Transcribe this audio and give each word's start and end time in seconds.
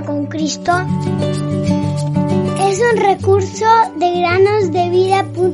con 0.00 0.24
Cristo 0.24 0.72
es 2.66 2.80
un 2.80 2.96
recurso 2.96 3.66
de 3.96 4.20
granosdevida.cl. 4.20 5.52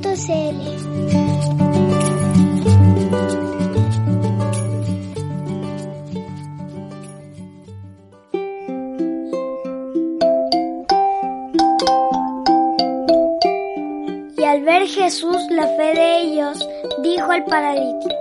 Y 14.36 14.45
al 14.45 14.62
ver 14.62 14.86
Jesús 14.86 15.36
la 15.50 15.66
fe 15.66 15.95
de 15.95 16.20
ellos, 16.20 16.69
dijo 17.02 17.33
al 17.33 17.45
paralítico, 17.45 18.14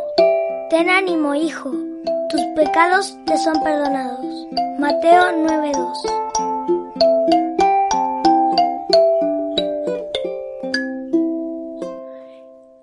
Ten 0.72 0.90
ánimo, 0.90 1.36
hijo, 1.36 1.72
tus 2.30 2.42
pecados 2.56 3.16
te 3.28 3.38
son 3.38 3.62
perdonados. 3.62 4.27
Mateo 4.80 5.24
9:2 5.32 5.98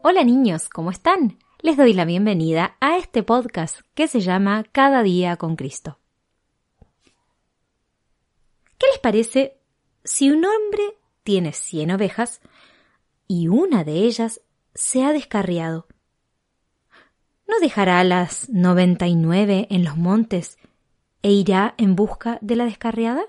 Hola 0.03 0.25
niños, 0.25 0.69
¿cómo 0.69 0.91
están? 0.91 1.39
Les 1.61 1.77
doy 1.77 1.93
la 1.93 2.05
bienvenida 2.05 2.77
a 2.81 2.97
este 2.97 3.23
podcast 3.23 3.79
que 3.95 4.09
se 4.09 4.19
llama 4.19 4.65
Cada 4.73 5.05
día 5.05 5.37
con 5.37 5.55
Cristo. 5.55 6.01
¿Qué 8.77 8.89
les 8.91 8.99
parece 8.99 9.61
si 10.03 10.31
un 10.31 10.45
hombre 10.45 10.99
tiene 11.23 11.53
100 11.53 11.93
ovejas 11.93 12.41
y 13.29 13.47
una 13.47 13.85
de 13.85 13.99
ellas 13.99 14.41
se 14.75 15.05
ha 15.05 15.13
descarriado? 15.13 15.87
¿No 17.47 17.61
dejará 17.61 18.03
las 18.03 18.51
99 18.51 19.69
en 19.71 19.85
los 19.85 19.97
montes 19.97 20.59
e 21.25 21.33
irá 21.33 21.75
en 21.79 21.97
busca 21.97 22.39
de 22.43 22.55
la 22.55 22.67
descarriada? 22.67 23.25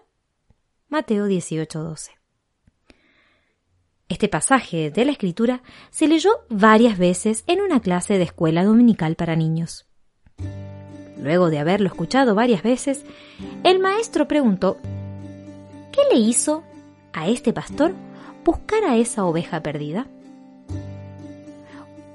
Mateo 0.90 1.28
18:12. 1.28 2.12
Este 4.10 4.28
pasaje 4.28 4.92
de 4.92 5.06
la 5.06 5.14
Escritura 5.14 5.64
se 5.92 6.08
leyó 6.08 6.30
varias 6.50 6.98
veces 6.98 7.46
en 7.48 7.62
una 7.62 7.80
clase 7.80 8.18
de 8.18 8.26
escuela 8.26 8.66
dominical 8.66 9.16
para 9.16 9.38
niños. 9.38 9.88
Luego 11.18 11.50
de 11.50 11.58
haberlo 11.60 11.88
escuchado 11.88 12.36
varias 12.36 12.64
veces, 12.64 13.06
el 13.64 13.80
maestro 13.80 14.28
preguntó 14.28 14.78
¿Qué 15.94 16.02
le 16.12 16.20
hizo 16.20 16.64
a 17.14 17.30
este 17.30 17.54
pastor 17.54 17.96
buscar 18.44 18.84
a 18.84 18.98
esa 18.98 19.24
oveja 19.24 19.64
perdida? 19.64 20.06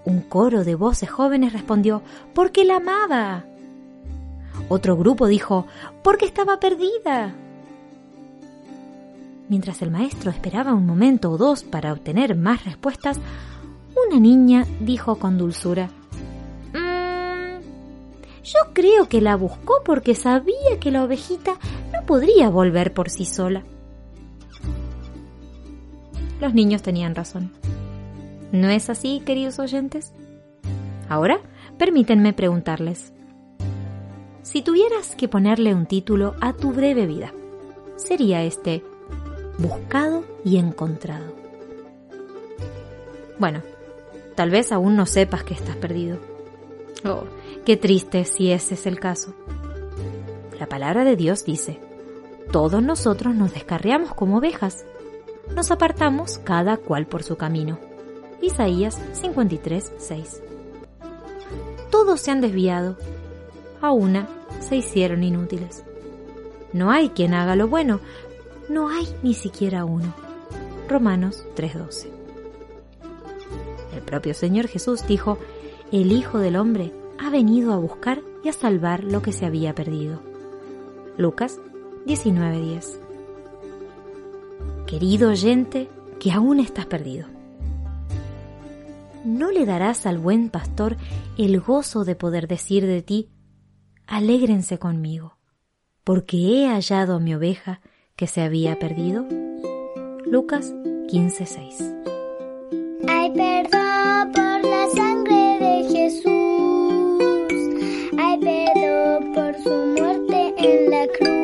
Un 0.04 0.20
coro 0.20 0.62
de 0.62 0.74
voces 0.74 1.08
jóvenes 1.08 1.54
respondió 1.54 2.02
porque 2.34 2.64
la 2.64 2.76
amaba. 2.76 3.49
Otro 4.68 4.96
grupo 4.96 5.26
dijo 5.26 5.66
porque 6.02 6.26
estaba 6.26 6.60
perdida. 6.60 7.34
Mientras 9.48 9.82
el 9.82 9.90
maestro 9.90 10.30
esperaba 10.30 10.74
un 10.74 10.86
momento 10.86 11.30
o 11.30 11.36
dos 11.38 11.64
para 11.64 11.92
obtener 11.92 12.36
más 12.36 12.64
respuestas, 12.64 13.18
una 14.08 14.20
niña 14.20 14.64
dijo 14.80 15.16
con 15.16 15.38
dulzura 15.38 15.88
"Mm, 16.72 17.60
Yo 18.44 18.58
creo 18.72 19.08
que 19.08 19.20
la 19.20 19.34
buscó 19.36 19.82
porque 19.84 20.14
sabía 20.14 20.78
que 20.80 20.92
la 20.92 21.02
ovejita 21.02 21.54
no 21.92 22.06
podría 22.06 22.48
volver 22.48 22.94
por 22.94 23.10
sí 23.10 23.24
sola. 23.24 23.64
Los 26.40 26.54
niños 26.54 26.82
tenían 26.82 27.14
razón. 27.14 27.52
¿No 28.52 28.68
es 28.68 28.88
así, 28.88 29.20
queridos 29.26 29.58
oyentes? 29.58 30.12
Ahora, 31.08 31.40
permítanme 31.76 32.32
preguntarles. 32.32 33.12
Si 34.42 34.62
tuvieras 34.62 35.14
que 35.16 35.28
ponerle 35.28 35.74
un 35.74 35.86
título 35.86 36.34
a 36.40 36.52
tu 36.54 36.72
breve 36.72 37.06
vida, 37.06 37.32
sería 37.96 38.42
este 38.42 38.82
buscado 39.58 40.24
y 40.44 40.56
encontrado. 40.56 41.34
Bueno, 43.38 43.62
tal 44.34 44.50
vez 44.50 44.72
aún 44.72 44.96
no 44.96 45.04
sepas 45.06 45.44
que 45.44 45.54
estás 45.54 45.76
perdido. 45.76 46.18
Oh, 47.04 47.24
qué 47.64 47.76
triste 47.76 48.24
si 48.24 48.50
ese 48.50 48.74
es 48.74 48.86
el 48.86 48.98
caso. 48.98 49.34
La 50.58 50.66
palabra 50.66 51.04
de 51.04 51.16
Dios 51.16 51.44
dice, 51.44 51.78
todos 52.50 52.82
nosotros 52.82 53.34
nos 53.34 53.52
descarriamos 53.52 54.14
como 54.14 54.38
ovejas, 54.38 54.84
nos 55.54 55.70
apartamos 55.70 56.38
cada 56.38 56.78
cual 56.78 57.06
por 57.06 57.22
su 57.22 57.36
camino. 57.36 57.78
Isaías 58.40 58.98
53, 59.12 59.92
6. 59.98 60.42
Todos 61.90 62.20
se 62.20 62.30
han 62.30 62.40
desviado, 62.40 62.96
a 63.80 63.92
una 63.92 64.28
se 64.60 64.76
hicieron 64.76 65.22
inútiles. 65.22 65.84
No 66.72 66.90
hay 66.90 67.10
quien 67.10 67.34
haga 67.34 67.56
lo 67.56 67.68
bueno, 67.68 68.00
no 68.68 68.88
hay 68.88 69.08
ni 69.22 69.34
siquiera 69.34 69.84
uno. 69.84 70.14
Romanos 70.88 71.44
3:12. 71.56 72.08
El 73.94 74.02
propio 74.02 74.34
Señor 74.34 74.68
Jesús 74.68 75.06
dijo, 75.06 75.38
el 75.92 76.12
Hijo 76.12 76.38
del 76.38 76.56
Hombre 76.56 76.92
ha 77.18 77.30
venido 77.30 77.72
a 77.72 77.76
buscar 77.76 78.22
y 78.44 78.48
a 78.48 78.52
salvar 78.52 79.04
lo 79.04 79.22
que 79.22 79.32
se 79.32 79.46
había 79.46 79.74
perdido. 79.74 80.20
Lucas 81.16 81.58
19:10. 82.06 82.98
Querido 84.86 85.30
oyente, 85.30 85.88
que 86.18 86.32
aún 86.32 86.60
estás 86.60 86.86
perdido. 86.86 87.26
¿No 89.24 89.50
le 89.50 89.66
darás 89.66 90.06
al 90.06 90.18
buen 90.18 90.48
pastor 90.48 90.96
el 91.36 91.60
gozo 91.60 92.04
de 92.04 92.14
poder 92.14 92.48
decir 92.48 92.86
de 92.86 93.02
ti, 93.02 93.28
alégrense 94.10 94.78
conmigo, 94.78 95.36
porque 96.02 96.36
he 96.36 96.68
hallado 96.68 97.14
a 97.14 97.20
mi 97.20 97.32
oveja 97.32 97.80
que 98.16 98.26
se 98.26 98.42
había 98.42 98.78
perdido? 98.78 99.24
Lucas 100.26 100.74
15:6. 101.08 101.94
Hay 103.08 103.30
perdón 103.30 104.32
por 104.32 104.64
la 104.68 104.86
sangre 104.96 105.58
de 105.60 105.74
Jesús. 105.94 107.22
Hay 108.18 108.38
perdón 108.40 109.32
por 109.32 109.54
su 109.62 109.70
muerte 109.70 110.54
en 110.58 110.90
la 110.90 111.06
cruz. 111.16 111.39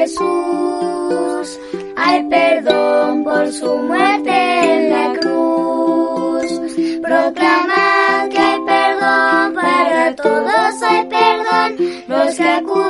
Jesús. 0.00 1.60
Hay 1.96 2.22
perdón 2.24 3.22
por 3.22 3.52
su 3.52 3.76
muerte 3.76 4.30
en 4.30 4.90
la 4.90 5.12
cruz. 5.20 6.50
Proclamad 7.02 8.28
que 8.30 8.38
hay 8.38 8.60
perdón 8.64 9.54
para 9.54 10.16
todos. 10.16 10.82
Hay 10.88 11.04
perdón 11.06 11.68
los 12.08 12.34
que 12.34 12.48
acuden 12.48 12.89